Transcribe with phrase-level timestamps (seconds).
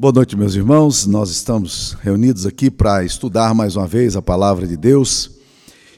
[0.00, 1.06] Boa noite, meus irmãos.
[1.06, 5.32] Nós estamos reunidos aqui para estudar mais uma vez a palavra de Deus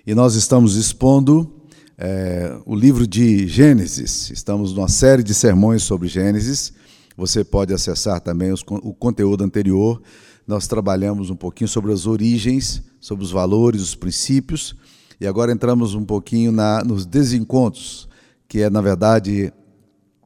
[0.04, 1.48] e nós estamos expondo
[1.96, 4.28] é, o livro de Gênesis.
[4.30, 6.72] Estamos numa série de sermões sobre Gênesis.
[7.16, 10.02] Você pode acessar também os, o conteúdo anterior.
[10.48, 14.74] Nós trabalhamos um pouquinho sobre as origens, sobre os valores, os princípios
[15.20, 18.08] e agora entramos um pouquinho na, nos desencontros,
[18.48, 19.52] que é, na verdade,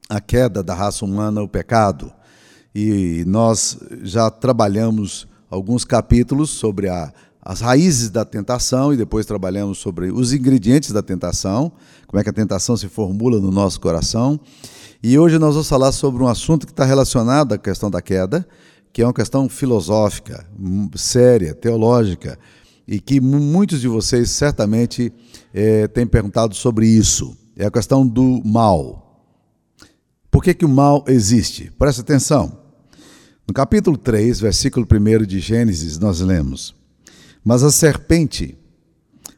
[0.09, 2.11] a queda da raça humana, o pecado
[2.79, 7.11] e nós já trabalhamos alguns capítulos sobre a,
[7.41, 11.73] as raízes da tentação e depois trabalhamos sobre os ingredientes da tentação,
[12.07, 14.39] como é que a tentação se formula no nosso coração.
[15.03, 18.47] E hoje nós vamos falar sobre um assunto que está relacionado à questão da queda,
[18.93, 20.47] que é uma questão filosófica,
[20.97, 22.39] séria, teológica,
[22.87, 25.11] e que muitos de vocês certamente
[25.55, 27.35] é, têm perguntado sobre isso.
[27.57, 29.25] É a questão do mal.
[30.31, 31.73] Por que, que o mal existe?
[31.79, 32.66] Presta atenção.
[33.49, 36.75] No capítulo 3, versículo 1 de Gênesis, nós lemos:
[37.45, 38.59] Mas a serpente,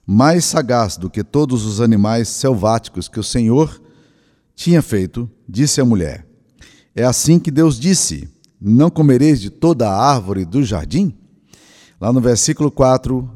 [0.06, 3.82] mais sagaz do que todos os animais selváticos que o Senhor
[4.54, 6.26] tinha feito, disse à mulher:
[6.96, 8.26] É assim que Deus disse:
[8.58, 11.14] Não comereis de toda a árvore do jardim?
[12.00, 13.30] Lá no versículo 4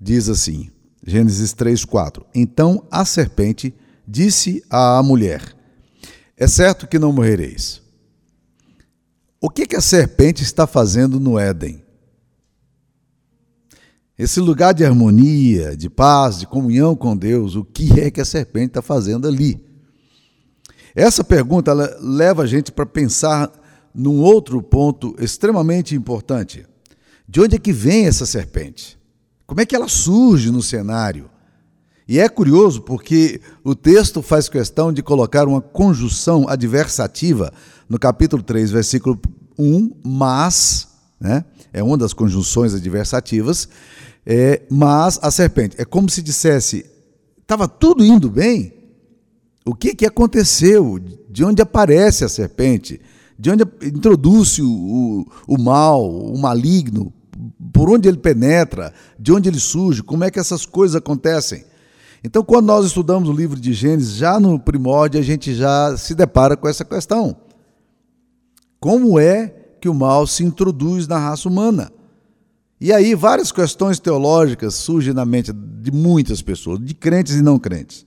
[0.00, 0.70] diz assim:
[1.04, 2.24] Gênesis 3, 4.
[2.32, 3.74] Então a serpente
[4.06, 5.42] disse à mulher:
[6.36, 7.84] É certo que não morrereis.
[9.40, 11.84] O que, que a serpente está fazendo no Éden?
[14.18, 18.24] Esse lugar de harmonia, de paz, de comunhão com Deus, o que é que a
[18.24, 19.62] serpente está fazendo ali?
[20.94, 23.52] Essa pergunta leva a gente para pensar
[23.94, 26.66] num outro ponto extremamente importante.
[27.28, 28.98] De onde é que vem essa serpente?
[29.46, 31.28] Como é que ela surge no cenário?
[32.08, 37.52] E é curioso porque o texto faz questão de colocar uma conjunção adversativa
[37.88, 39.20] no capítulo 3, versículo
[39.58, 40.88] 1, mas,
[41.20, 43.68] né, é uma das conjunções adversativas,
[44.24, 45.76] é, mas a serpente.
[45.78, 46.84] É como se dissesse,
[47.40, 48.72] estava tudo indo bem,
[49.64, 50.98] o que, que aconteceu?
[51.28, 53.00] De onde aparece a serpente?
[53.38, 57.12] De onde introduz o, o, mal, o maligno?
[57.72, 58.94] Por onde ele penetra?
[59.18, 60.02] De onde ele surge?
[60.02, 61.64] Como é que essas coisas acontecem?
[62.22, 66.14] Então, quando nós estudamos o livro de Gênesis, já no primórdio, a gente já se
[66.14, 67.36] depara com essa questão.
[68.78, 69.48] Como é
[69.80, 71.92] que o mal se introduz na raça humana?
[72.80, 77.58] E aí várias questões teológicas surgem na mente de muitas pessoas, de crentes e não
[77.58, 78.04] crentes.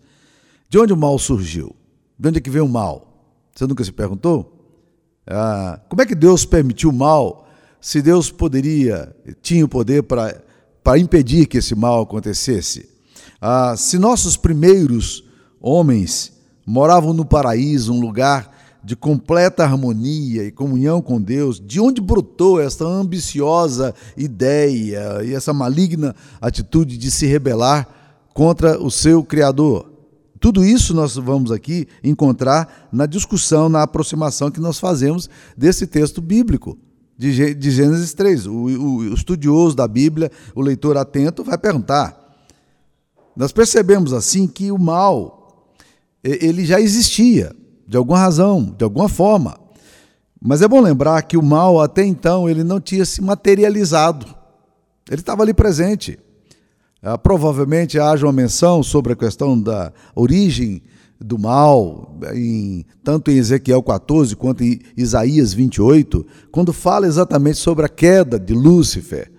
[0.69, 1.75] De onde o mal surgiu?
[2.17, 3.09] De onde é que veio o mal?
[3.55, 4.55] Você nunca se perguntou?
[5.25, 7.47] Ah, como é que Deus permitiu o mal
[7.81, 12.89] se Deus poderia, tinha o poder para impedir que esse mal acontecesse?
[13.41, 15.23] Ah, se nossos primeiros
[15.59, 16.31] homens
[16.65, 22.59] moravam no paraíso, um lugar de completa harmonia e comunhão com Deus, de onde brotou
[22.59, 27.87] essa ambiciosa ideia e essa maligna atitude de se rebelar
[28.33, 29.91] contra o seu Criador?
[30.39, 36.21] Tudo isso nós vamos aqui encontrar na discussão, na aproximação que nós fazemos desse texto
[36.21, 36.77] bíblico
[37.17, 38.47] de Gênesis 3.
[38.47, 42.17] O, o, o estudioso da Bíblia, o leitor atento, vai perguntar.
[43.35, 45.67] Nós percebemos assim que o mal
[46.23, 47.55] ele já existia
[47.89, 49.59] de alguma razão, de alguma forma.
[50.39, 54.27] Mas é bom lembrar que o mal até então ele não tinha se materializado.
[55.09, 56.19] Ele estava ali presente.
[57.01, 60.83] Ah, provavelmente haja uma menção sobre a questão da origem
[61.19, 67.87] do mal, em, tanto em Ezequiel 14 quanto em Isaías 28, quando fala exatamente sobre
[67.87, 69.31] a queda de Lúcifer.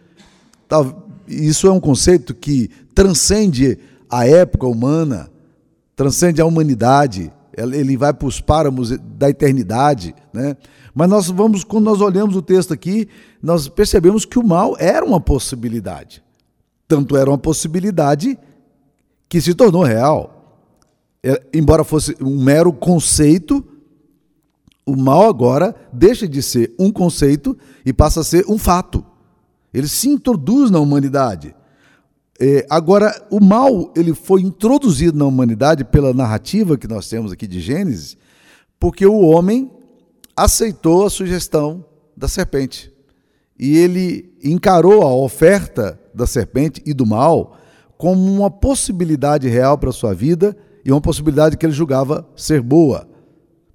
[1.28, 3.78] Isso é um conceito que transcende
[4.10, 5.30] a época humana,
[5.94, 10.56] transcende a humanidade ele vai para os páramos da eternidade, né?
[10.94, 13.08] Mas nós vamos, quando nós olhamos o texto aqui,
[13.42, 16.22] nós percebemos que o mal era uma possibilidade.
[16.88, 18.38] Tanto era uma possibilidade
[19.28, 20.58] que se tornou real.
[21.22, 23.64] É, embora fosse um mero conceito,
[24.84, 29.04] o mal agora deixa de ser um conceito e passa a ser um fato.
[29.72, 31.54] Ele se introduz na humanidade.
[32.42, 37.46] É, agora, o mal ele foi introduzido na humanidade pela narrativa que nós temos aqui
[37.46, 38.16] de Gênesis,
[38.78, 39.70] porque o homem
[40.34, 41.84] aceitou a sugestão
[42.16, 42.90] da serpente.
[43.58, 47.58] E ele encarou a oferta da serpente e do mal
[47.98, 52.62] como uma possibilidade real para a sua vida e uma possibilidade que ele julgava ser
[52.62, 53.06] boa.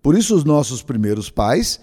[0.01, 1.79] Por isso, os nossos primeiros pais,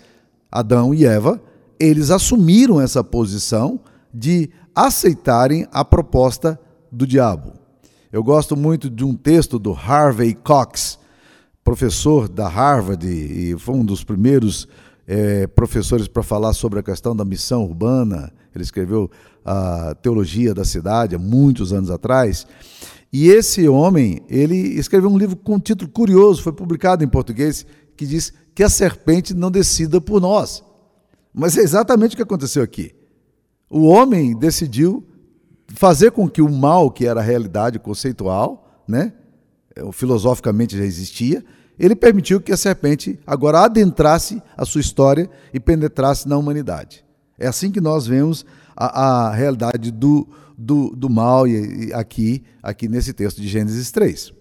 [0.50, 1.40] Adão e Eva,
[1.78, 3.78] eles assumiram essa posição
[4.12, 6.58] de aceitarem a proposta
[6.92, 7.54] do diabo.
[8.12, 10.98] Eu gosto muito de um texto do Harvey Cox,
[11.64, 14.68] professor da Harvard e foi um dos primeiros
[15.06, 18.30] é, professores para falar sobre a questão da missão urbana.
[18.54, 19.10] Ele escreveu
[19.42, 22.46] a Teologia da Cidade há muitos anos atrás.
[23.10, 27.64] E esse homem, ele escreveu um livro com um título curioso, foi publicado em português,
[27.96, 30.62] que diz que a serpente não decida por nós.
[31.32, 32.94] Mas é exatamente o que aconteceu aqui.
[33.70, 35.06] O homem decidiu
[35.74, 39.12] fazer com que o mal, que era a realidade conceitual, né,
[39.92, 41.44] filosoficamente já existia,
[41.78, 47.04] ele permitiu que a serpente agora adentrasse a sua história e penetrasse na humanidade.
[47.38, 48.44] É assim que nós vemos
[48.76, 53.90] a, a realidade do, do, do mal e, e aqui, aqui nesse texto de Gênesis
[53.90, 54.32] 3.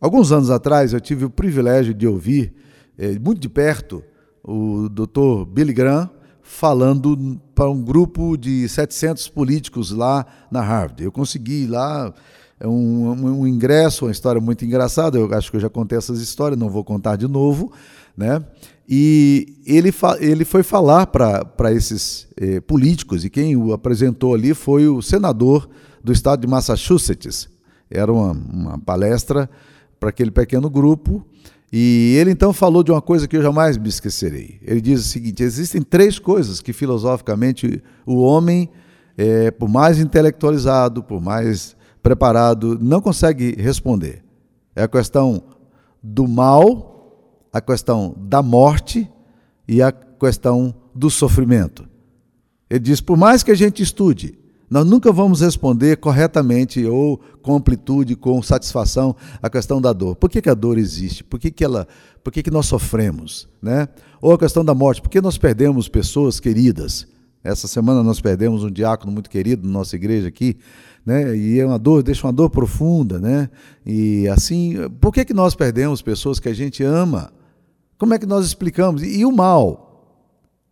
[0.00, 2.54] Alguns anos atrás eu tive o privilégio de ouvir,
[2.96, 4.02] é, muito de perto,
[4.42, 5.44] o Dr.
[5.46, 6.08] Billy Graham
[6.50, 11.02] falando para um grupo de 700 políticos lá na Harvard.
[11.02, 12.12] Eu consegui lá
[12.58, 15.16] é um, um, um, ingresso, uma história muito engraçada.
[15.16, 17.72] Eu acho que eu já contei essas histórias, não vou contar de novo,
[18.16, 18.44] né?
[18.86, 24.88] E ele, ele foi falar para esses eh, políticos, e quem o apresentou ali foi
[24.88, 25.70] o senador
[26.02, 27.48] do estado de Massachusetts.
[27.88, 29.48] Era uma, uma palestra
[30.00, 31.24] para aquele pequeno grupo,
[31.72, 34.58] e ele então falou de uma coisa que eu jamais me esquecerei.
[34.62, 38.68] Ele diz o seguinte: existem três coisas que filosoficamente o homem,
[39.16, 44.24] é, por mais intelectualizado, por mais preparado, não consegue responder.
[44.74, 45.42] É a questão
[46.02, 49.08] do mal, a questão da morte
[49.68, 51.88] e a questão do sofrimento.
[52.68, 54.39] Ele diz: por mais que a gente estude,
[54.70, 60.14] nós nunca vamos responder corretamente ou com amplitude, com satisfação a questão da dor.
[60.14, 61.24] Por que, que a dor existe?
[61.24, 61.88] Por que, que, ela,
[62.22, 63.48] por que, que nós sofremos?
[63.60, 63.88] Né?
[64.22, 65.02] Ou a questão da morte.
[65.02, 67.08] Por que nós perdemos pessoas queridas?
[67.42, 70.56] Essa semana nós perdemos um diácono muito querido na nossa igreja aqui,
[71.04, 71.34] né?
[71.34, 73.48] E é uma dor, deixa uma dor profunda, né?
[73.84, 77.32] E assim, por que que nós perdemos pessoas que a gente ama?
[77.98, 79.02] Como é que nós explicamos?
[79.02, 79.90] E, e o mal?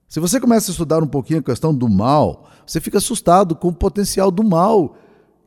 [0.06, 3.68] Se você começa a estudar um pouquinho a questão do mal, você fica assustado com
[3.68, 4.94] o potencial do mal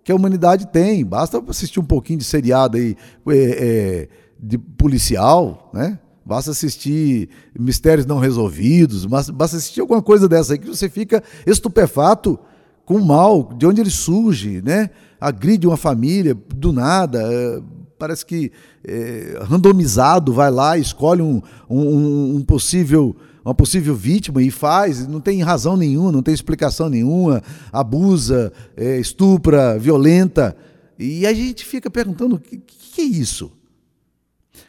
[0.04, 1.06] que a humanidade tem.
[1.06, 2.98] Basta assistir um pouquinho de seriado aí
[3.30, 4.08] é, é,
[4.40, 6.00] de policial, né?
[6.26, 12.40] Basta assistir Mistérios Não Resolvidos, basta assistir alguma coisa dessa aí que você fica estupefato
[12.86, 14.90] com o mal, de onde ele surge, né?
[15.20, 17.62] Agride uma família do nada, é,
[18.00, 18.52] parece que
[18.84, 25.20] é, randomizado, vai lá, escolhe um, um, um possível uma possível vítima e faz, não
[25.20, 27.42] tem razão nenhuma, não tem explicação nenhuma,
[27.72, 30.56] abusa, é, estupra, violenta.
[30.98, 33.52] E a gente fica perguntando: o que, que, é isso?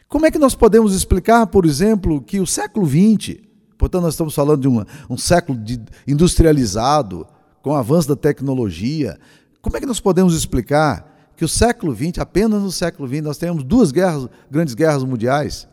[0.09, 3.37] Como é que nós podemos explicar, por exemplo, que o século XX,
[3.77, 7.27] portanto, nós estamos falando de uma, um século de industrializado,
[7.61, 9.17] com o avanço da tecnologia,
[9.61, 13.37] como é que nós podemos explicar que o século XX, apenas no século XX, nós
[13.37, 15.67] temos duas guerras, grandes guerras mundiais?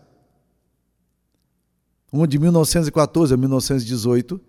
[2.12, 4.40] Uma de 1914 a 1918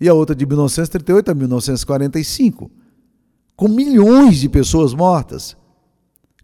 [0.00, 2.70] e a outra de 1938 a 1945,
[3.56, 5.56] com milhões de pessoas mortas,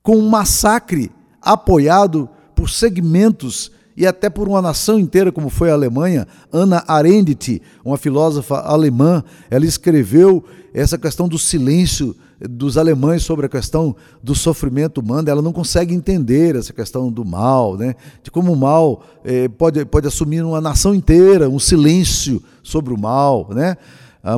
[0.03, 1.11] com um massacre
[1.41, 6.25] apoiado por segmentos e até por uma nação inteira, como foi a Alemanha.
[6.53, 13.49] Anna Arendt, uma filósofa alemã, ela escreveu essa questão do silêncio dos alemães sobre a
[13.49, 17.97] questão do sofrimento humano, ela não consegue entender essa questão do mal, né?
[18.23, 22.97] de como o mal eh, pode, pode assumir uma nação inteira, um silêncio sobre o
[22.97, 23.49] mal.
[23.51, 23.77] Né?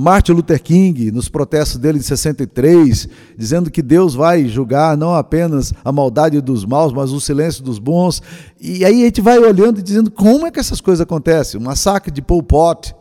[0.00, 5.72] Martin Luther King, nos protestos dele de 63, dizendo que Deus vai julgar não apenas
[5.84, 8.22] a maldade dos maus, mas o silêncio dos bons.
[8.60, 11.58] E aí a gente vai olhando e dizendo como é que essas coisas acontecem.
[11.58, 12.94] O massacre de Pol Pot,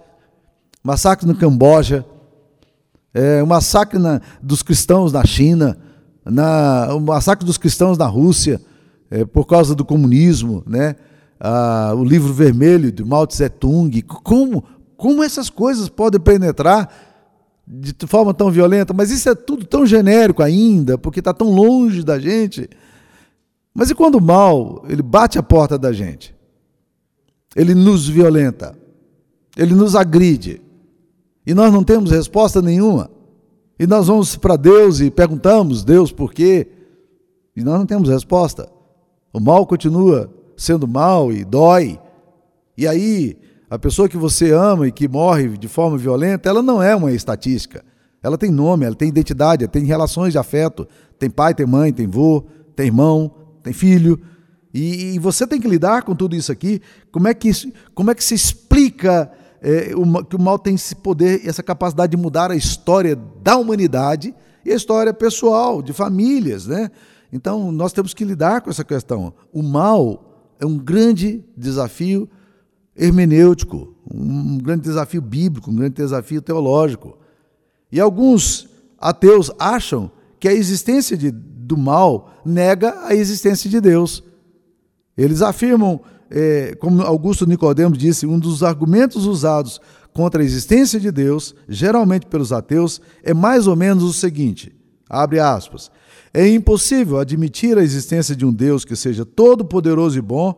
[0.84, 2.06] massacre no Camboja,
[3.14, 5.78] é, o massacre na, dos cristãos na China,
[6.24, 8.62] na, o massacre dos cristãos na Rússia,
[9.12, 10.96] é, por causa do comunismo, né?
[11.40, 14.02] Ah, o livro vermelho de Mao Tse Tung.
[14.02, 14.64] Como,
[15.00, 16.94] como essas coisas podem penetrar
[17.66, 18.94] de forma tão violenta?
[18.94, 22.70] Mas isso é tudo tão genérico ainda, porque está tão longe da gente.
[23.74, 26.36] Mas e quando o mal ele bate a porta da gente?
[27.56, 28.78] Ele nos violenta,
[29.56, 30.62] ele nos agride
[31.48, 33.10] e nós não temos resposta nenhuma.
[33.80, 36.68] E nós vamos para Deus e perguntamos, Deus, por quê?
[37.56, 38.70] E nós não temos resposta.
[39.32, 41.98] O mal continua sendo mal e dói.
[42.78, 43.38] E aí,
[43.70, 47.12] a pessoa que você ama e que morre de forma violenta, ela não é uma
[47.12, 47.84] estatística.
[48.22, 50.88] Ela tem nome, ela tem identidade, ela tem relações de afeto.
[51.18, 52.44] Tem pai, tem mãe, tem vô,
[52.76, 54.20] tem irmão, tem filho.
[54.74, 56.82] E, e você tem que lidar com tudo isso aqui.
[57.12, 57.52] Como é que,
[57.94, 62.12] como é que se explica é, o, que o mal tem esse poder, essa capacidade
[62.16, 64.34] de mudar a história da humanidade
[64.66, 66.66] e a história pessoal, de famílias.
[66.66, 66.90] Né?
[67.32, 69.34] Então, nós temos que lidar com essa questão.
[69.54, 72.30] O mal é um grande desafio
[73.00, 77.18] hermenêutico, um grande desafio bíblico, um grande desafio teológico.
[77.92, 78.68] E alguns
[79.00, 84.22] ateus acham que a existência de, do mal nega a existência de Deus.
[85.18, 89.80] Eles afirmam, é, como Augusto Nicodemos disse, um dos argumentos usados
[90.14, 94.76] contra a existência de Deus, geralmente pelos ateus, é mais ou menos o seguinte:
[95.10, 95.90] abre aspas.
[96.34, 100.56] É impossível admitir a existência de um Deus que seja todo-poderoso e bom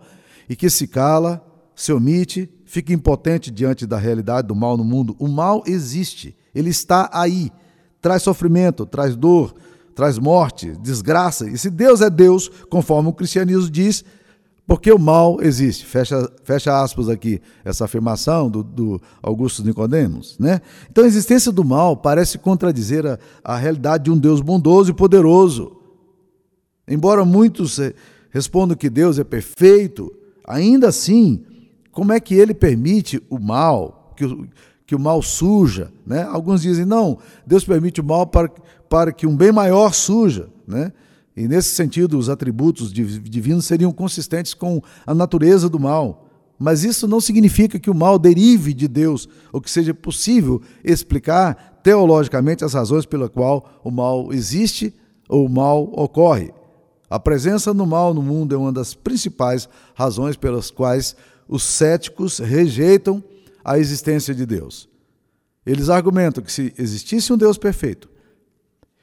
[0.50, 1.42] e que se cala,
[1.82, 5.16] se omite, fica impotente diante da realidade do mal no mundo.
[5.18, 7.52] O mal existe, ele está aí,
[8.00, 9.56] traz sofrimento, traz dor,
[9.96, 11.50] traz morte, desgraça.
[11.50, 14.06] E se Deus é Deus, conforme o cristianismo diz,
[14.68, 15.84] porque o mal existe.
[15.84, 20.38] Fecha, fecha aspas aqui, essa afirmação do, do Augusto Nicodemos.
[20.38, 20.62] Né?
[20.88, 24.94] Então a existência do mal parece contradizer a, a realidade de um Deus bondoso e
[24.94, 25.78] poderoso.
[26.88, 27.96] Embora muitos eh,
[28.30, 30.14] respondam que Deus é perfeito,
[30.46, 31.44] ainda assim,
[31.92, 34.48] como é que ele permite o mal, que o,
[34.86, 35.92] que o mal suja?
[36.06, 36.24] Né?
[36.24, 38.50] Alguns dizem, não, Deus permite o mal para,
[38.90, 40.50] para que um bem maior suja.
[40.68, 40.92] Né?
[41.36, 46.28] E nesse sentido, os atributos divinos seriam consistentes com a natureza do mal.
[46.58, 51.80] Mas isso não significa que o mal derive de Deus, ou que seja possível explicar
[51.82, 54.94] teologicamente as razões pela qual o mal existe
[55.28, 56.54] ou o mal ocorre.
[57.10, 61.16] A presença do mal no mundo é uma das principais razões pelas quais
[61.52, 63.22] os céticos rejeitam
[63.64, 64.90] a existência de Deus.
[65.66, 68.10] Eles argumentam que se existisse um Deus perfeito,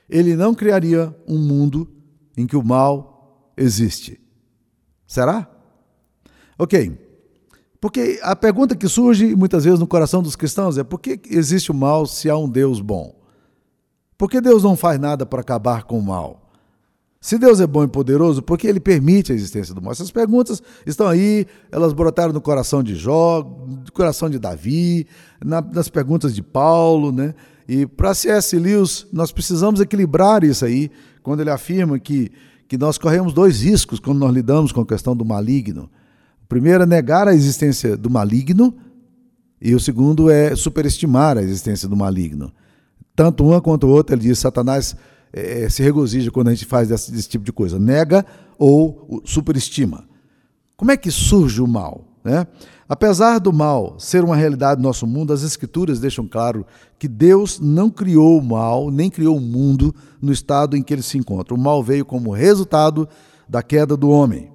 [0.09, 1.87] ele não criaria um mundo
[2.35, 4.19] em que o mal existe.
[5.07, 5.47] Será?
[6.59, 6.99] Ok.
[7.79, 11.71] Porque a pergunta que surge muitas vezes no coração dos cristãos é: por que existe
[11.71, 13.15] o mal se há um Deus bom?
[14.17, 16.48] Por que Deus não faz nada para acabar com o mal?
[17.21, 19.91] Se Deus é bom e poderoso, por que ele permite a existência do mal?
[19.91, 25.07] Essas perguntas estão aí, elas brotaram no coração de Jó, no coração de Davi,
[25.45, 27.35] na, nas perguntas de Paulo, né?
[27.69, 28.57] E para C.S.
[28.57, 30.91] Lewis, nós precisamos equilibrar isso aí,
[31.23, 32.31] quando ele afirma que,
[32.69, 35.91] que nós corremos dois riscos quando nós lidamos com a questão do maligno.
[36.45, 38.75] O primeiro é negar a existência do maligno,
[39.61, 42.53] e o segundo é superestimar a existência do maligno.
[43.15, 44.95] Tanto uma quanto outra, ele diz: Satanás
[45.33, 48.25] é, se regozija quando a gente faz desse, desse tipo de coisa, nega
[48.59, 50.05] ou superestima.
[50.77, 52.05] Como é que surge o mal?
[52.25, 52.47] Né?
[52.89, 56.65] Apesar do mal ser uma realidade do nosso mundo, as Escrituras deixam claro
[56.99, 61.03] que Deus não criou o mal, nem criou o mundo no estado em que ele
[61.03, 61.55] se encontra.
[61.55, 63.09] O mal veio como resultado
[63.49, 64.51] da queda do homem.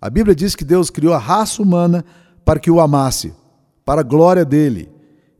[0.00, 2.04] A Bíblia diz que Deus criou a raça humana
[2.44, 3.32] para que o amasse,
[3.84, 4.88] para a glória dele.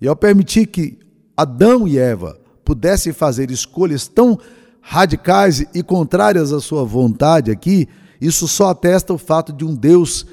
[0.00, 0.98] E ao permitir que
[1.36, 2.38] Adão e Eva
[2.68, 4.38] pudessem fazer escolhas tão
[4.82, 7.88] radicais e contrárias à sua vontade aqui,
[8.20, 10.26] isso só atesta o fato de um Deus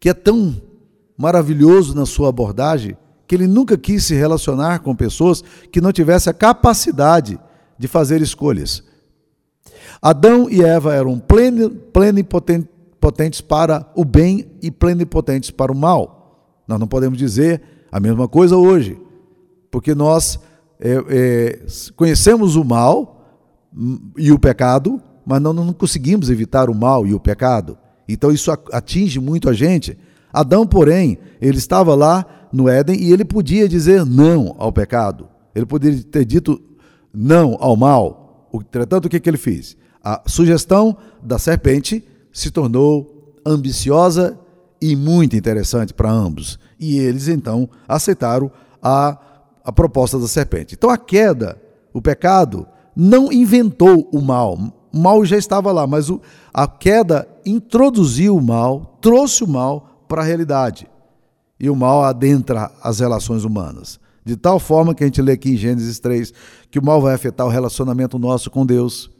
[0.00, 0.60] que é tão
[1.16, 6.32] maravilhoso na sua abordagem que ele nunca quis se relacionar com pessoas que não tivessem
[6.32, 7.38] a capacidade
[7.78, 8.82] de fazer escolhas.
[10.02, 11.22] Adão e Eva eram
[11.92, 16.64] plenipotentes para o bem e plenipotentes para o mal.
[16.66, 19.00] Nós não podemos dizer a mesma coisa hoje,
[19.70, 20.40] porque nós
[20.80, 21.66] é, é,
[21.96, 23.40] conhecemos o mal
[24.16, 27.78] e o pecado, mas não, não conseguimos evitar o mal e o pecado.
[28.08, 29.98] Então isso atinge muito a gente.
[30.32, 35.28] Adão, porém, ele estava lá no Éden e ele podia dizer não ao pecado.
[35.54, 36.60] Ele poderia ter dito
[37.12, 38.48] não ao mal.
[38.52, 39.76] Entretanto, o que, que ele fez?
[40.02, 44.38] A sugestão da serpente se tornou ambiciosa
[44.80, 46.58] e muito interessante para ambos.
[46.78, 48.50] E eles então aceitaram
[48.82, 49.18] a,
[49.64, 50.74] a proposta da serpente.
[50.74, 51.60] Então a queda,
[51.92, 54.58] o pecado, não inventou o mal.
[54.92, 56.20] O mal já estava lá, mas o,
[56.52, 60.86] a queda introduziu o mal, trouxe o mal para a realidade.
[61.58, 63.98] E o mal adentra as relações humanas.
[64.24, 66.32] De tal forma que a gente lê aqui em Gênesis 3
[66.70, 69.10] que o mal vai afetar o relacionamento nosso com Deus.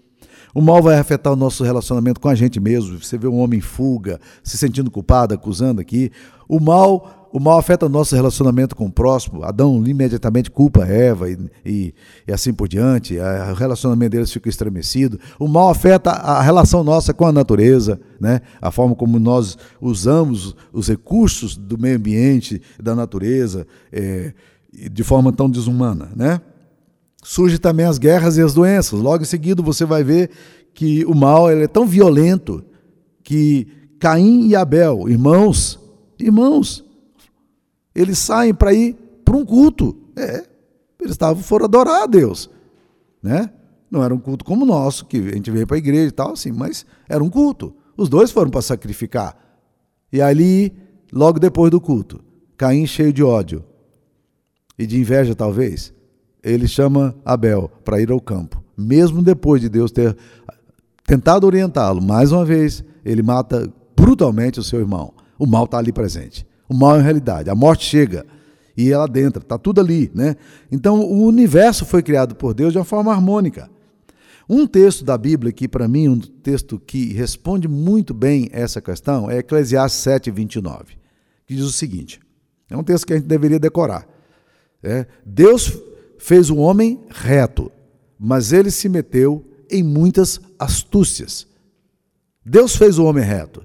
[0.55, 3.03] O mal vai afetar o nosso relacionamento com a gente mesmo.
[3.03, 6.13] Você vê um homem em fuga, se sentindo culpado, acusando aqui.
[6.49, 9.43] O mal o mal afeta o nosso relacionamento com o próximo.
[9.43, 11.95] Adão imediatamente culpa Eva e, e,
[12.29, 13.17] e assim por diante.
[13.19, 15.19] O relacionamento deles fica estremecido.
[15.37, 18.41] O mal afeta a relação nossa com a natureza, né?
[18.63, 24.33] a forma como nós usamos os recursos do meio ambiente, da natureza, é,
[24.73, 26.13] de forma tão desumana.
[26.15, 26.41] Né?
[27.25, 29.01] Surge também as guerras e as doenças.
[29.01, 30.31] Logo em seguida você vai ver
[30.75, 32.63] que o mal ele é tão violento
[33.23, 33.67] que
[33.99, 35.81] Caim e Abel, irmãos,
[36.19, 36.85] irmãos,
[37.95, 39.97] eles saem para ir para um culto.
[40.15, 40.45] É,
[41.01, 42.51] eles estavam foram adorar a Deus,
[43.23, 43.51] né?
[43.91, 46.13] Não era um culto como o nosso, que a gente veio para a igreja e
[46.13, 47.75] tal, assim, mas era um culto.
[47.97, 49.35] Os dois foram para sacrificar.
[50.13, 50.75] E ali,
[51.11, 52.21] logo depois do culto.
[52.59, 53.65] Caim cheio de ódio
[54.79, 55.95] e de inveja, talvez.
[56.45, 58.63] Ele chama Abel para ir ao campo.
[58.77, 60.17] Mesmo depois de Deus ter
[61.07, 65.15] tentado orientá-lo, mais uma vez, ele mata brutalmente o seu irmão.
[65.39, 66.47] O mal está ali presente.
[66.69, 67.49] O mal é realidade.
[67.49, 68.27] A morte chega
[68.77, 70.11] e ela adentra, está tudo ali.
[70.15, 70.37] Né?
[70.71, 73.71] Então, o universo foi criado por Deus de uma forma harmônica.
[74.49, 79.31] Um texto da Bíblia que, para mim, um texto que responde muito bem essa questão
[79.31, 80.97] é Eclesiastes 7, 29,
[81.47, 82.21] que diz o seguinte:
[82.69, 84.07] é um texto que a gente deveria decorar.
[84.83, 85.73] É, Deus
[86.25, 87.71] fez o homem reto,
[88.19, 91.47] mas ele se meteu em muitas astúcias.
[92.43, 93.63] Deus fez o homem reto,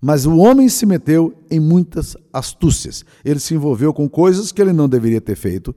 [0.00, 3.04] mas o homem se meteu em muitas astúcias.
[3.24, 5.72] Ele se envolveu com coisas que ele não deveria ter feito.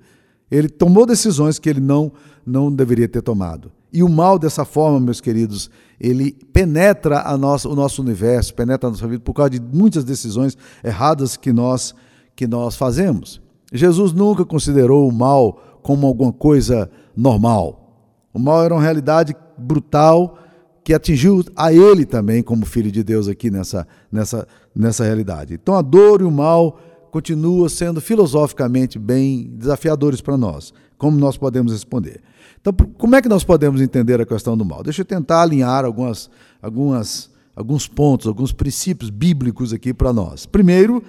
[0.49, 2.11] Ele tomou decisões que ele não,
[2.43, 3.71] não deveria ter tomado.
[3.93, 8.89] E o mal dessa forma, meus queridos, ele penetra a nossa, o nosso universo, penetra
[8.89, 11.93] a nossa vida por causa de muitas decisões erradas que nós,
[12.35, 13.39] que nós fazemos.
[13.71, 18.09] Jesus nunca considerou o mal como alguma coisa normal.
[18.33, 20.35] O mal era uma realidade brutal
[20.83, 25.53] que atingiu a ele também como filho de Deus aqui nessa, nessa, nessa realidade.
[25.53, 26.79] Então a dor e o mal
[27.11, 30.73] continuam sendo filosoficamente bem desafiadores para nós.
[30.97, 32.19] Como nós podemos responder?
[32.59, 34.81] Então, como é que nós podemos entender a questão do mal?
[34.81, 36.31] Deixa eu tentar alinhar algumas,
[36.63, 40.47] algumas, alguns pontos, alguns princípios bíblicos aqui para nós.
[40.47, 41.03] Primeiro,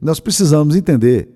[0.00, 1.28] nós precisamos entender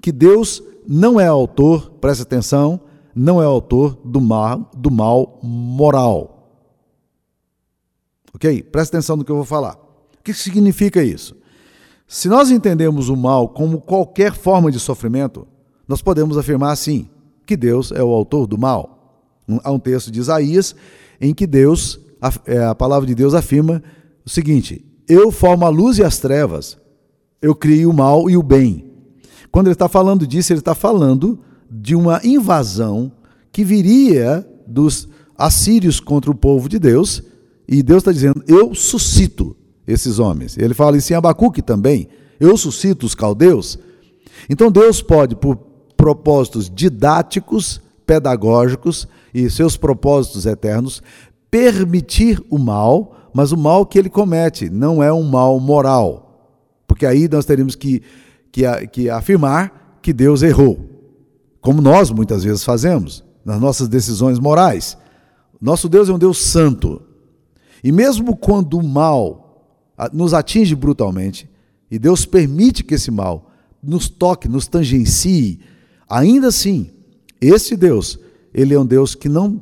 [0.00, 2.80] que Deus não é autor, presta atenção,
[3.14, 6.34] não é autor do mal, do mal moral.
[8.34, 8.62] Ok?
[8.64, 9.74] Presta atenção no que eu vou falar.
[10.18, 11.36] O que significa isso?
[12.06, 15.46] Se nós entendemos o mal como qualquer forma de sofrimento,
[15.86, 17.08] nós podemos afirmar assim:
[17.46, 19.22] que Deus é o autor do mal.
[19.62, 20.74] Há um texto de Isaías
[21.20, 23.82] em que Deus, a, é, a palavra de Deus afirma
[24.24, 26.78] o seguinte: Eu formo a luz e as trevas,
[27.40, 28.83] eu crio o mal e o bem.
[29.54, 31.38] Quando ele está falando disso, ele está falando
[31.70, 33.12] de uma invasão
[33.52, 35.06] que viria dos
[35.38, 37.22] assírios contra o povo de Deus,
[37.68, 40.58] e Deus está dizendo: Eu suscito esses homens.
[40.58, 42.08] Ele fala isso em Abacuque também:
[42.40, 43.78] Eu suscito os caldeus.
[44.50, 45.56] Então Deus pode, por
[45.96, 51.00] propósitos didáticos, pedagógicos e seus propósitos eternos,
[51.48, 56.24] permitir o mal, mas o mal que ele comete não é um mal moral.
[56.88, 58.02] Porque aí nós teríamos que,
[58.54, 60.78] que, que afirmar que Deus errou,
[61.60, 64.96] como nós muitas vezes fazemos nas nossas decisões morais.
[65.60, 67.02] Nosso Deus é um Deus santo.
[67.82, 69.66] E mesmo quando o mal
[70.12, 71.50] nos atinge brutalmente,
[71.90, 73.50] e Deus permite que esse mal
[73.82, 75.60] nos toque, nos tangencie,
[76.08, 76.90] Ainda assim,
[77.40, 78.20] esse Deus,
[78.52, 79.60] ele é um Deus que não,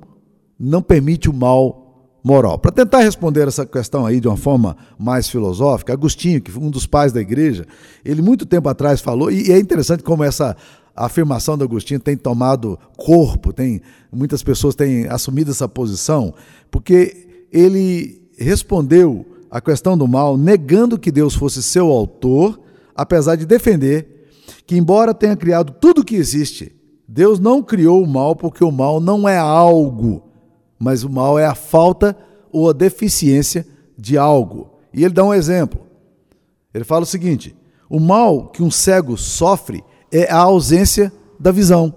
[0.59, 1.82] não permite o mal
[2.23, 2.59] moral.
[2.59, 6.71] Para tentar responder essa questão aí de uma forma mais filosófica, Agostinho, que foi um
[6.71, 7.67] dos pais da igreja,
[8.05, 10.57] ele muito tempo atrás falou, e é interessante como essa
[10.95, 13.81] afirmação do Agostinho tem tomado corpo, tem
[14.13, 16.35] muitas pessoas têm assumido essa posição,
[16.71, 22.61] porque ele respondeu a questão do mal negando que Deus fosse seu autor,
[22.95, 24.29] apesar de defender
[24.67, 26.75] que, embora tenha criado tudo que existe,
[27.07, 30.32] Deus não criou o mal porque o mal não é algo,
[30.83, 32.17] mas o mal é a falta
[32.51, 33.65] ou a deficiência
[33.97, 34.81] de algo.
[34.93, 35.81] E ele dá um exemplo.
[36.75, 37.55] Ele fala o seguinte:
[37.89, 41.95] o mal que um cego sofre é a ausência da visão.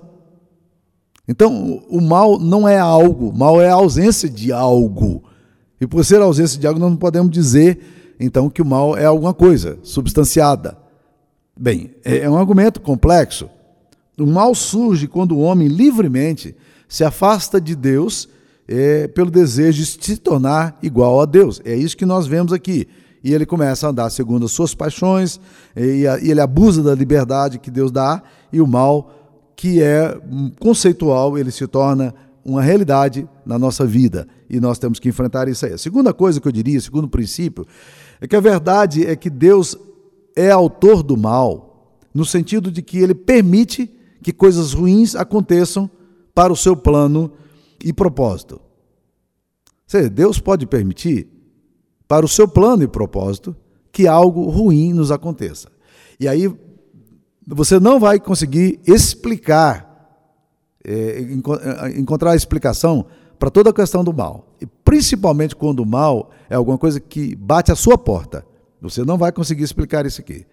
[1.28, 5.24] Então, o mal não é algo, o mal é a ausência de algo.
[5.82, 8.96] E por ser a ausência de algo, nós não podemos dizer, então, que o mal
[8.96, 10.78] é alguma coisa substanciada.
[11.60, 13.50] Bem, é, é um argumento complexo.
[14.16, 16.56] O mal surge quando o homem livremente
[16.88, 18.30] se afasta de Deus
[18.68, 21.62] é, pelo desejo de se tornar igual a Deus.
[21.64, 22.88] É isso que nós vemos aqui.
[23.24, 25.40] E ele começa a andar segundo as suas paixões,
[25.76, 28.22] e, a, e ele abusa da liberdade que Deus dá,
[28.54, 30.16] e o mal, que é
[30.60, 34.28] conceitual, ele se torna uma realidade na nossa vida.
[34.48, 35.74] E nós temos que enfrentar isso aí.
[35.74, 37.66] A segunda coisa que eu diria, segundo princípio,
[38.22, 39.76] é que a verdade é que Deus
[40.36, 43.90] é autor do mal, no sentido de que ele permite
[44.22, 45.90] que coisas ruins aconteçam
[46.34, 47.32] para o seu plano
[47.86, 48.60] e propósito.
[49.86, 51.28] Seja, Deus pode permitir,
[52.08, 53.56] para o seu plano e propósito,
[53.92, 55.70] que algo ruim nos aconteça.
[56.20, 56.52] E aí
[57.48, 60.20] você não vai conseguir explicar,
[60.84, 61.22] é,
[61.96, 63.06] encontrar a explicação
[63.38, 64.56] para toda a questão do mal.
[64.60, 68.44] E principalmente quando o mal é alguma coisa que bate à sua porta.
[68.82, 70.46] Você não vai conseguir explicar isso aqui.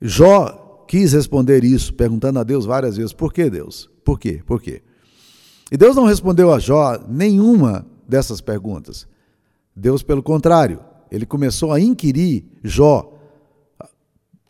[0.00, 3.90] Jó quis responder isso, perguntando a Deus várias vezes: por que Deus?
[4.04, 4.42] Por quê?
[4.46, 4.82] Por quê?
[5.70, 9.06] E Deus não respondeu a Jó nenhuma dessas perguntas.
[9.74, 13.12] Deus, pelo contrário, ele começou a inquirir Jó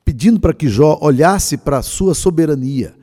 [0.05, 2.95] pedindo para que Jó olhasse para a sua soberania.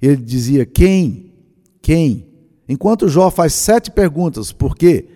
[0.00, 1.32] Ele dizia: Quem?
[1.80, 2.26] Quem?
[2.68, 5.08] Enquanto Jó faz sete perguntas, por quê?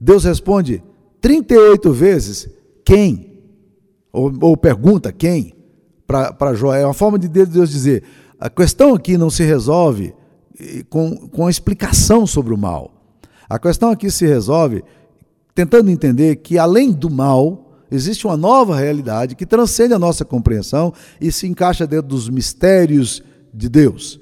[0.00, 0.82] Deus responde
[1.20, 2.48] 38 vezes:
[2.84, 3.42] Quem?
[4.12, 5.54] Ou, ou pergunta: Quem?
[6.06, 6.74] Para Jó.
[6.74, 8.04] É uma forma de Deus dizer:
[8.38, 10.14] a questão aqui não se resolve
[10.88, 12.92] com, com a explicação sobre o mal.
[13.48, 14.84] A questão aqui se resolve
[15.54, 20.92] tentando entender que, além do mal, existe uma nova realidade que transcende a nossa compreensão
[21.20, 24.20] e se encaixa dentro dos mistérios de Deus.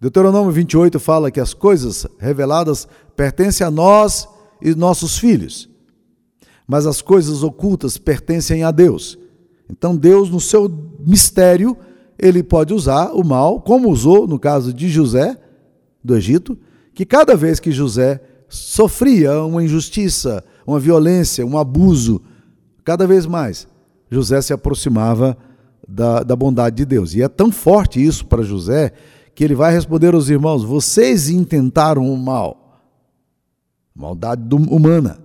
[0.00, 4.28] Deuteronômio 28 fala que as coisas reveladas pertencem a nós
[4.60, 5.68] e nossos filhos,
[6.66, 9.18] mas as coisas ocultas pertencem a Deus.
[9.70, 11.76] Então, Deus, no seu mistério,
[12.18, 15.36] ele pode usar o mal, como usou no caso de José,
[16.02, 16.58] do Egito,
[16.94, 22.22] que cada vez que José sofria uma injustiça, uma violência, um abuso,
[22.84, 23.66] cada vez mais,
[24.10, 25.36] José se aproximava
[25.88, 27.14] da, da bondade de Deus.
[27.14, 28.92] E é tão forte isso para José
[29.34, 32.80] que ele vai responder aos irmãos: vocês intentaram o mal,
[33.94, 35.18] maldade humana,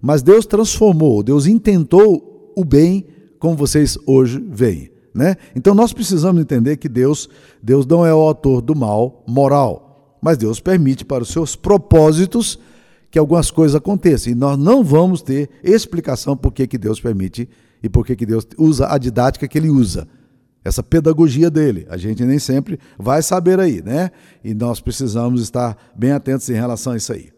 [0.00, 3.06] mas Deus transformou, Deus intentou o bem
[3.38, 4.95] como vocês hoje veem.
[5.16, 5.34] Né?
[5.56, 7.26] Então nós precisamos entender que Deus,
[7.62, 12.58] Deus não é o autor do mal moral, mas Deus permite para os seus propósitos
[13.10, 14.30] que algumas coisas aconteçam.
[14.30, 17.48] E nós não vamos ter explicação por que, que Deus permite
[17.82, 20.06] e por que, que Deus usa a didática que ele usa.
[20.62, 21.86] Essa pedagogia dele.
[21.88, 24.10] A gente nem sempre vai saber aí, né?
[24.44, 27.30] E nós precisamos estar bem atentos em relação a isso aí.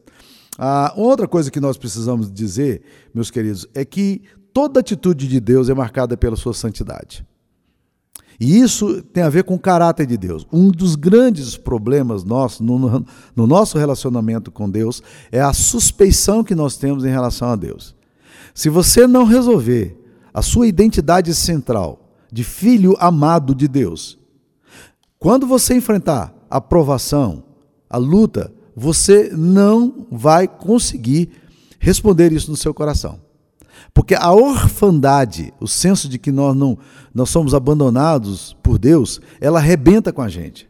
[0.59, 2.83] Ah, outra coisa que nós precisamos dizer,
[3.15, 7.28] meus queridos, é que toda atitude de Deus é marcada pela sua santidade.
[8.41, 10.47] E isso tem a ver com o caráter de Deus.
[10.53, 16.55] Um dos grandes problemas nossos, no, no, nosso relacionamento com Deus, é a suspeição que
[16.55, 17.97] nós temos em relação a Deus.
[18.55, 19.97] Se você não resolver
[20.33, 24.19] a sua identidade central de filho amado de Deus,
[25.19, 27.43] quando você enfrentar a provação,
[27.91, 31.31] a luta, você não vai conseguir
[31.81, 33.28] responder isso no seu coração.
[33.93, 36.79] Porque a orfandade, o senso de que nós não
[37.15, 40.69] nós somos abandonados por Deus, ela arrebenta com a gente.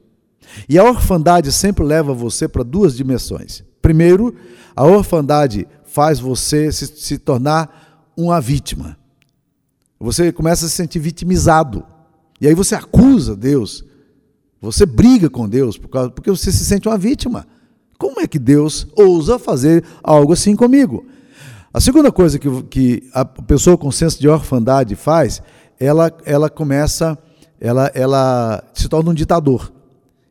[0.68, 3.62] E a orfandade sempre leva você para duas dimensões.
[3.82, 4.34] Primeiro,
[4.74, 8.96] a orfandade faz você se, se tornar uma vítima.
[10.00, 11.84] Você começa a se sentir vitimizado.
[12.40, 13.84] E aí você acusa Deus.
[14.60, 17.46] Você briga com Deus por causa, porque você se sente uma vítima.
[17.98, 21.04] Como é que Deus ousa fazer algo assim comigo?
[21.72, 25.42] A segunda coisa que, que a pessoa com senso de orfandade faz,
[25.78, 27.18] ela, ela começa,
[27.60, 29.72] ela, ela se torna um ditador.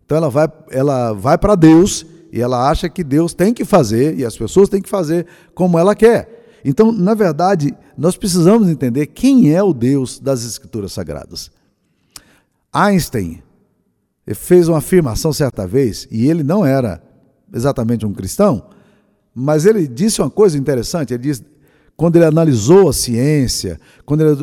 [0.06, 4.18] Então ela vai, ela vai para Deus e ela acha que Deus tem que fazer
[4.18, 6.60] e as pessoas têm que fazer como ela quer.
[6.66, 11.52] Então, na verdade, nós precisamos entender quem é o Deus das Escrituras Sagradas.
[12.74, 13.42] Einstein
[14.36, 17.02] fez uma afirmação certa vez, e ele não era
[17.54, 18.64] exatamente um cristão,
[19.40, 21.46] mas ele disse uma coisa interessante, ele disse,
[21.96, 24.36] quando ele analisou a ciência, quando ele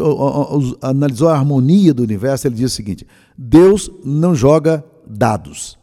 [0.80, 5.76] analisou a harmonia do universo, ele disse o seguinte: Deus não joga dados.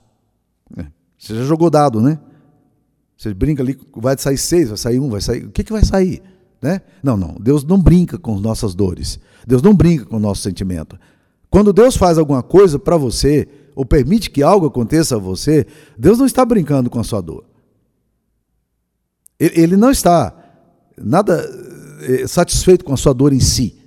[0.77, 0.85] É,
[1.17, 2.19] você já jogou dado, né?
[3.17, 5.45] Você brinca ali, vai sair seis, vai sair um, vai sair.
[5.45, 6.21] O que, que vai sair?
[6.61, 6.81] Né?
[7.03, 7.35] Não, não.
[7.39, 9.19] Deus não brinca com nossas dores.
[9.45, 10.97] Deus não brinca com o nosso sentimento.
[11.49, 16.17] Quando Deus faz alguma coisa para você, ou permite que algo aconteça a você, Deus
[16.17, 17.50] não está brincando com a sua dor.
[19.41, 20.33] Ele não está
[20.95, 21.43] nada
[22.01, 23.81] eh, satisfeito com a sua dor em si.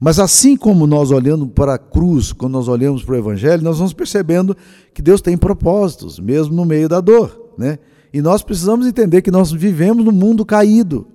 [0.00, 3.78] Mas assim como nós olhando para a cruz, quando nós olhamos para o Evangelho, nós
[3.78, 4.56] vamos percebendo
[4.92, 7.52] que Deus tem propósitos, mesmo no meio da dor.
[7.56, 7.78] Né?
[8.12, 11.06] E nós precisamos entender que nós vivemos num mundo caído.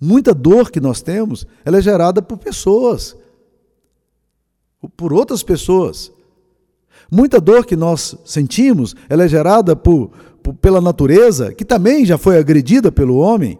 [0.00, 3.16] Muita dor que nós temos, ela é gerada por pessoas,
[4.96, 6.12] por outras pessoas.
[7.10, 10.10] Muita dor que nós sentimos, ela é gerada por,
[10.60, 13.58] pela natureza, que também já foi agredida pelo homem,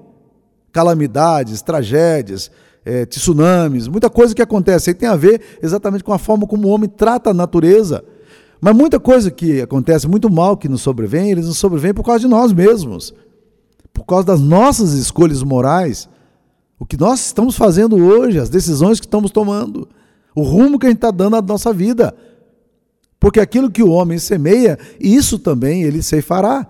[0.72, 2.50] calamidades, tragédias,
[2.84, 4.90] é, tsunamis, muita coisa que acontece.
[4.90, 8.04] Aí tem a ver exatamente com a forma como o homem trata a natureza.
[8.60, 12.20] Mas muita coisa que acontece, muito mal que nos sobrevém, eles nos sobrevêm por causa
[12.20, 13.14] de nós mesmos,
[13.92, 16.08] por causa das nossas escolhas morais,
[16.78, 19.88] o que nós estamos fazendo hoje, as decisões que estamos tomando,
[20.34, 22.14] o rumo que a gente está dando à nossa vida.
[23.20, 26.66] Porque aquilo que o homem semeia, isso também ele ceifará.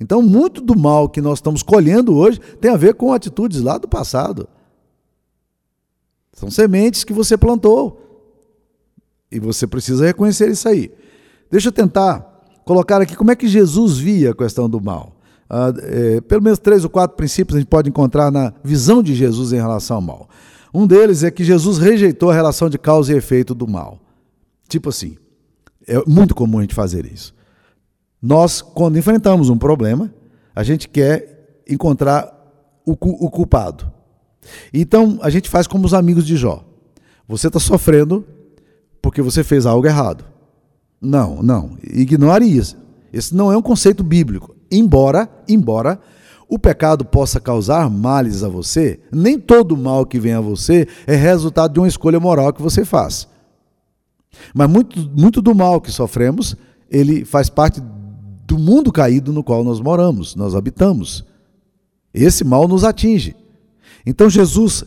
[0.00, 3.78] Então, muito do mal que nós estamos colhendo hoje tem a ver com atitudes lá
[3.78, 4.48] do passado.
[6.32, 8.00] São sementes que você plantou.
[9.30, 10.90] E você precisa reconhecer isso aí.
[11.50, 15.14] Deixa eu tentar colocar aqui como é que Jesus via a questão do mal.
[15.48, 19.14] Ah, é, pelo menos três ou quatro princípios a gente pode encontrar na visão de
[19.14, 20.28] Jesus em relação ao mal.
[20.72, 24.00] Um deles é que Jesus rejeitou a relação de causa e efeito do mal.
[24.68, 25.16] Tipo assim,
[25.86, 27.34] é muito comum a gente fazer isso.
[28.20, 30.12] Nós, quando enfrentamos um problema,
[30.54, 32.32] a gente quer encontrar
[32.86, 33.90] o, o culpado.
[34.72, 36.64] Então, a gente faz como os amigos de Jó.
[37.28, 38.24] Você está sofrendo
[39.00, 40.24] porque você fez algo errado.
[41.00, 41.76] Não, não.
[41.82, 42.76] Ignore isso.
[43.12, 44.54] Esse não é um conceito bíblico.
[44.70, 46.00] Embora, embora
[46.48, 51.14] o pecado possa causar males a você, nem todo mal que vem a você é
[51.14, 53.28] resultado de uma escolha moral que você faz.
[54.54, 56.56] Mas muito, muito do mal que sofremos,
[56.90, 57.82] ele faz parte
[58.46, 61.24] do mundo caído no qual nós moramos, nós habitamos.
[62.12, 63.34] Esse mal nos atinge.
[64.06, 64.84] Então Jesus,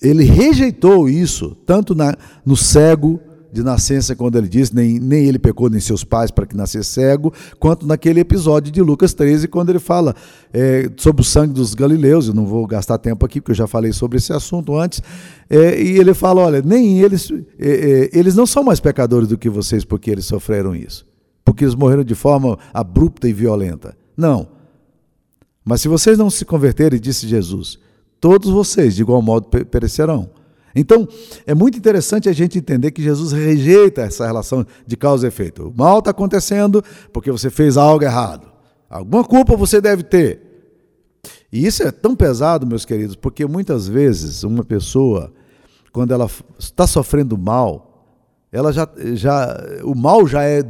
[0.00, 3.20] ele rejeitou isso, tanto na, no cego,
[3.52, 6.90] de nascença, quando ele diz, nem, nem ele pecou, nem seus pais para que nascesse
[6.90, 10.14] cego, quanto naquele episódio de Lucas 13, quando ele fala
[10.52, 13.66] é, sobre o sangue dos galileus, eu não vou gastar tempo aqui, porque eu já
[13.66, 15.02] falei sobre esse assunto antes,
[15.48, 19.38] é, e ele fala, olha, nem eles, é, é eles não são mais pecadores do
[19.38, 21.06] que vocês porque eles sofreram isso,
[21.44, 23.96] porque eles morreram de forma abrupta e violenta.
[24.16, 24.48] Não.
[25.64, 27.78] Mas se vocês não se converterem, disse Jesus,
[28.20, 30.30] todos vocês de igual modo perecerão.
[30.74, 31.08] Então,
[31.46, 35.68] é muito interessante a gente entender que Jesus rejeita essa relação de causa e efeito.
[35.68, 38.48] O mal está acontecendo porque você fez algo errado.
[38.88, 40.48] Alguma culpa você deve ter.
[41.52, 45.32] E isso é tão pesado, meus queridos, porque muitas vezes uma pessoa,
[45.92, 47.88] quando ela está sofrendo mal,
[48.52, 50.62] ela já, já, o mal já é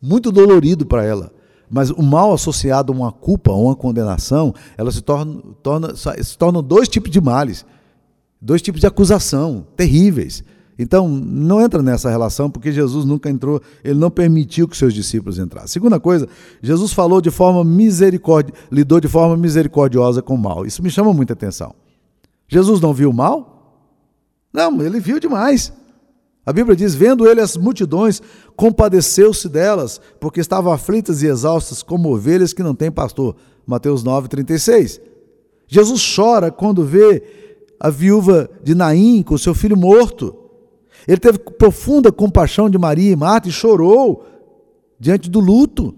[0.00, 1.32] muito dolorido para ela.
[1.70, 6.38] Mas o mal associado a uma culpa, a uma condenação, ela se torna, torna, se
[6.38, 7.66] tornam dois tipos de males.
[8.40, 10.44] Dois tipos de acusação terríveis.
[10.78, 15.38] Então, não entra nessa relação, porque Jesus nunca entrou, ele não permitiu que seus discípulos
[15.38, 15.68] entrassem.
[15.68, 16.28] Segunda coisa,
[16.62, 20.64] Jesus falou de forma misericórdia, lidou de forma misericordiosa com o mal.
[20.64, 21.74] Isso me chama muita atenção.
[22.46, 23.58] Jesus não viu o mal?
[24.52, 25.72] Não, ele viu demais.
[26.46, 28.22] A Bíblia diz: vendo ele as multidões,
[28.56, 33.36] compadeceu-se delas, porque estavam aflitas e exaustas como ovelhas que não têm pastor.
[33.66, 35.00] Mateus 9, 36.
[35.66, 37.47] Jesus chora quando vê
[37.78, 40.34] a viúva de Naim com seu filho morto.
[41.06, 44.26] Ele teve profunda compaixão de Maria e Marta e chorou
[44.98, 45.94] diante do luto.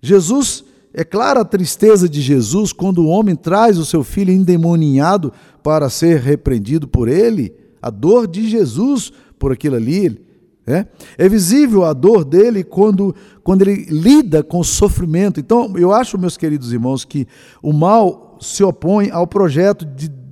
[0.00, 5.32] Jesus, é clara a tristeza de Jesus quando o homem traz o seu filho endemoninhado
[5.62, 10.22] para ser repreendido por ele, a dor de Jesus por aquilo ali.
[10.66, 10.86] É,
[11.18, 15.38] é visível a dor dele quando, quando ele lida com o sofrimento.
[15.38, 17.26] Então, eu acho, meus queridos irmãos, que
[17.62, 20.23] o mal se opõe ao projeto de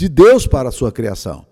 [0.00, 1.44] de Deus para a sua criação.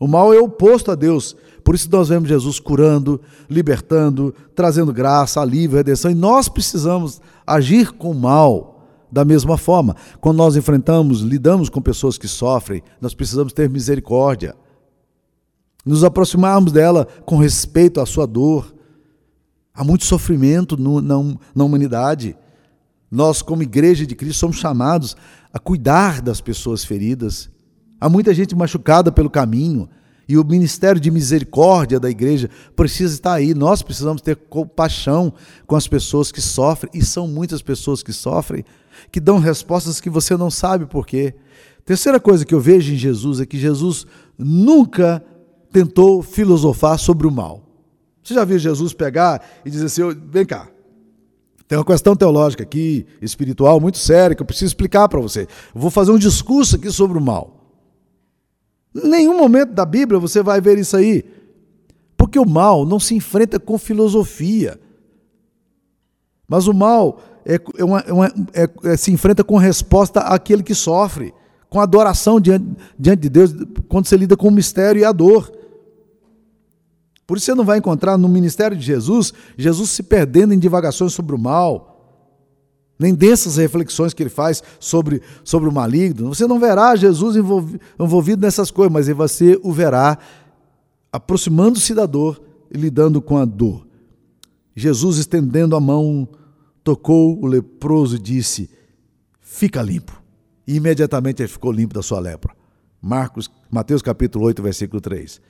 [0.00, 1.36] O mal é oposto a Deus.
[1.62, 6.10] Por isso nós vemos Jesus curando, libertando, trazendo graça, alívio, redenção.
[6.10, 9.94] E nós precisamos agir com o mal da mesma forma.
[10.18, 14.56] Quando nós enfrentamos, lidamos com pessoas que sofrem, nós precisamos ter misericórdia.
[15.84, 18.74] Nos aproximarmos dela com respeito à sua dor.
[19.74, 21.16] Há muito sofrimento no, na,
[21.54, 22.34] na humanidade.
[23.10, 25.16] Nós, como igreja de Cristo, somos chamados
[25.52, 27.50] a cuidar das pessoas feridas,
[28.00, 29.88] Há muita gente machucada pelo caminho
[30.28, 33.54] e o ministério de misericórdia da igreja precisa estar aí.
[33.54, 35.32] Nós precisamos ter compaixão
[35.66, 38.64] com as pessoas que sofrem, e são muitas pessoas que sofrem,
[39.10, 41.34] que dão respostas que você não sabe por quê.
[41.84, 44.06] Terceira coisa que eu vejo em Jesus é que Jesus
[44.36, 45.24] nunca
[45.72, 47.62] tentou filosofar sobre o mal.
[48.22, 50.68] Você já viu Jesus pegar e dizer assim: vem cá,
[51.66, 55.48] tem uma questão teológica aqui, espiritual, muito séria, que eu preciso explicar para você.
[55.74, 57.57] Eu vou fazer um discurso aqui sobre o mal.
[59.04, 61.24] Nenhum momento da Bíblia você vai ver isso aí.
[62.16, 64.78] Porque o mal não se enfrenta com filosofia.
[66.48, 70.62] Mas o mal é, é uma, é uma, é, é, se enfrenta com resposta àquele
[70.62, 71.32] que sofre,
[71.68, 72.66] com adoração diante,
[72.98, 73.54] diante de Deus,
[73.88, 75.52] quando você lida com o mistério e a dor.
[77.26, 81.12] Por isso você não vai encontrar no ministério de Jesus, Jesus se perdendo em divagações
[81.12, 81.87] sobre o mal
[82.98, 86.34] nem dessas reflexões que ele faz sobre, sobre o maligno.
[86.34, 90.18] Você não verá Jesus envolvido nessas coisas, mas você o verá
[91.12, 93.86] aproximando-se da dor e lidando com a dor.
[94.74, 96.28] Jesus, estendendo a mão,
[96.82, 98.68] tocou o leproso e disse:
[99.40, 100.20] Fica limpo.
[100.66, 102.54] E imediatamente ele ficou limpo da sua lepra.
[103.00, 105.40] Marcos, Mateus capítulo 8, versículo 3.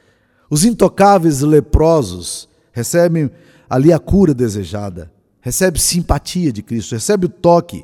[0.50, 3.30] Os intocáveis leprosos recebem
[3.68, 5.12] ali a cura desejada
[5.48, 7.82] recebe simpatia de Cristo, recebe o toque.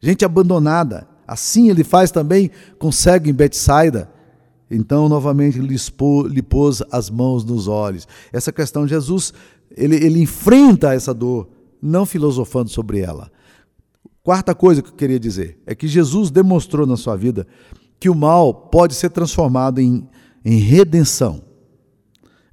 [0.00, 1.06] Gente abandonada.
[1.28, 4.10] Assim ele faz também com cego em Betsaida.
[4.70, 5.76] Então, novamente, lhe,
[6.28, 8.08] lhe pôs as mãos nos olhos.
[8.32, 9.34] Essa questão, Jesus,
[9.76, 11.46] ele, ele enfrenta essa dor,
[11.80, 13.30] não filosofando sobre ela.
[14.22, 17.46] Quarta coisa que eu queria dizer é que Jesus demonstrou na sua vida
[18.00, 20.08] que o mal pode ser transformado em,
[20.42, 21.42] em redenção.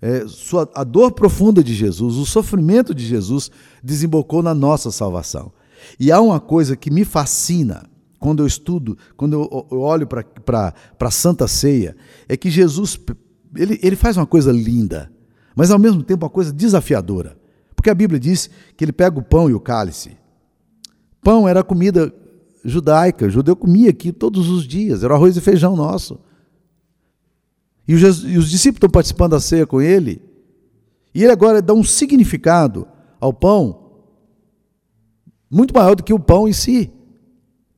[0.02, 3.52] É, sua, a dor profunda de Jesus, o sofrimento de Jesus
[3.84, 5.52] desembocou na nossa salvação.
[6.00, 10.74] E há uma coisa que me fascina quando eu estudo, quando eu, eu olho para
[11.00, 11.96] a Santa Ceia,
[12.28, 13.00] é que Jesus
[13.56, 15.12] ele, ele faz uma coisa linda,
[15.56, 17.38] mas ao mesmo tempo uma coisa desafiadora.
[17.76, 20.18] Porque a Bíblia diz que ele pega o pão e o cálice.
[21.22, 22.14] Pão era comida
[22.64, 26.20] judaica, o judeu comia aqui todos os dias, era arroz e feijão nosso.
[27.90, 30.22] E os, e os discípulos estão participando da ceia com ele,
[31.12, 32.88] e ele agora dá um significado
[33.20, 33.90] ao pão
[35.50, 36.94] muito maior do que o pão em si.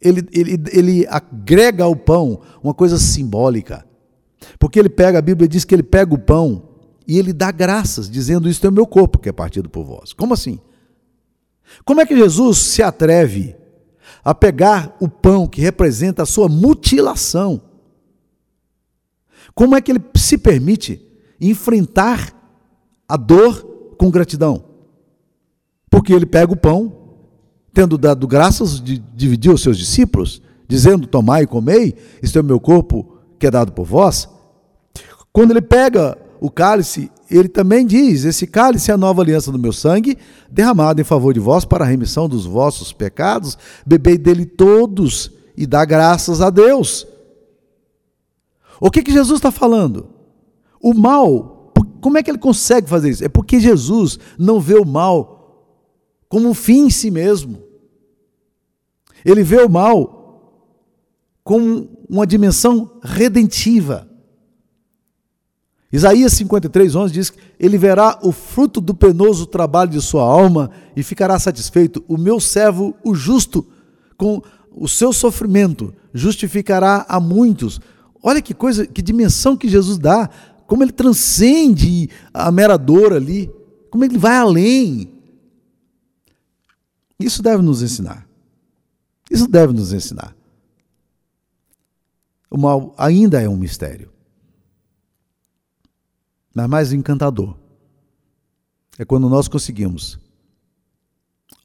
[0.02, 3.88] Ele, ele, ele agrega ao pão uma coisa simbólica.
[4.60, 6.62] Porque ele pega, a Bíblia diz que ele pega o pão
[7.08, 10.12] e ele dá graças, dizendo: Isto é o meu corpo que é partido por vós.
[10.12, 10.60] Como assim?
[11.86, 13.56] Como é que Jesus se atreve
[14.26, 17.71] a pegar o pão que representa a sua mutilação?
[19.54, 21.02] Como é que ele se permite
[21.40, 22.34] enfrentar
[23.08, 24.64] a dor com gratidão?
[25.90, 26.94] Porque ele pega o pão,
[27.74, 32.60] tendo dado graças, dividiu aos seus discípulos, dizendo: Tomai e comei, isto é o meu
[32.60, 34.30] corpo que é dado por vós.
[35.34, 39.60] Quando ele pega o cálice, ele também diz: Esse cálice é a nova aliança do
[39.60, 40.18] meu sangue,
[40.50, 43.58] derramado em favor de vós para a remissão dos vossos pecados.
[43.86, 47.08] Bebei dele todos e dá graças a Deus.
[48.82, 50.10] O que, que Jesus está falando?
[50.82, 53.24] O mal, como é que ele consegue fazer isso?
[53.24, 55.40] É porque Jesus não vê o mal
[56.28, 57.62] como um fim em si mesmo.
[59.24, 60.20] Ele vê o mal
[61.44, 64.10] como uma dimensão redentiva.
[65.94, 70.72] Isaías 53, 11 diz que ele verá o fruto do penoso trabalho de sua alma
[70.96, 72.04] e ficará satisfeito.
[72.08, 73.68] O meu servo, o justo,
[74.18, 74.42] com
[74.72, 77.80] o seu sofrimento, justificará a muitos.
[78.22, 80.30] Olha que coisa, que dimensão que Jesus dá,
[80.68, 83.52] como ele transcende a mera dor ali,
[83.90, 85.12] como ele vai além.
[87.20, 88.28] Isso deve nos ensinar.
[89.30, 90.36] Isso deve nos ensinar.
[92.50, 94.12] O mal ainda é um mistério
[96.54, 97.56] mas mais encantador
[98.98, 100.20] é quando nós conseguimos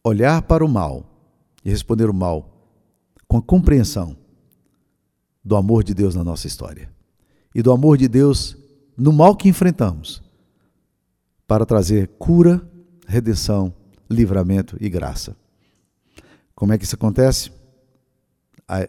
[0.02, 1.04] olhar para o mal
[1.64, 2.48] e responder o mal
[3.26, 4.16] com a compreensão
[5.46, 6.90] do amor de Deus na nossa história
[7.54, 8.56] e do amor de Deus
[8.96, 10.20] no mal que enfrentamos
[11.46, 12.68] para trazer cura,
[13.06, 13.72] redenção,
[14.10, 15.36] livramento e graça.
[16.52, 17.52] Como é que isso acontece?
[18.66, 18.88] Ah,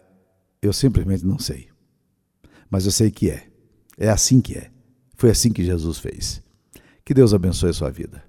[0.60, 1.68] eu simplesmente não sei.
[2.68, 3.46] Mas eu sei que é.
[3.96, 4.72] É assim que é.
[5.14, 6.42] Foi assim que Jesus fez.
[7.04, 8.24] Que Deus abençoe a sua vida.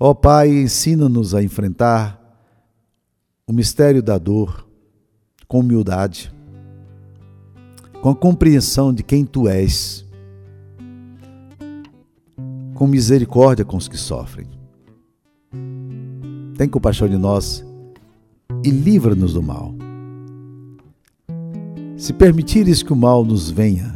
[0.00, 2.18] Ó oh, Pai, ensina-nos a enfrentar
[3.46, 4.66] o mistério da dor
[5.46, 6.33] com humildade,
[8.04, 10.04] com a compreensão de quem Tu és,
[12.74, 14.46] com misericórdia com os que sofrem.
[16.54, 17.64] Tem compaixão de nós
[18.62, 19.74] e livra-nos do mal.
[21.96, 23.94] Se permitires que o mal nos venha,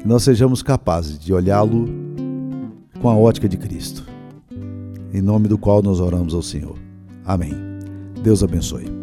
[0.00, 1.84] que nós sejamos capazes de olhá-lo
[3.02, 4.02] com a ótica de Cristo,
[5.12, 6.78] em nome do qual nós oramos ao Senhor.
[7.26, 7.52] Amém.
[8.22, 8.97] Deus abençoe.